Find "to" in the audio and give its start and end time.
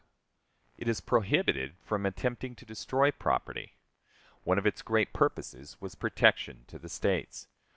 2.55-2.65, 6.69-6.79